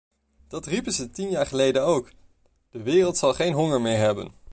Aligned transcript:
Dat 0.47 0.65
riepen 0.65 0.91
ze 0.91 1.09
tien 1.09 1.29
jaar 1.29 1.45
geleden 1.45 1.83
ook: 1.83 2.11
de 2.71 2.83
wereld 2.83 3.17
zal 3.17 3.33
geen 3.33 3.53
honger 3.53 3.81
meer 3.81 3.97
hebben. 3.97 4.31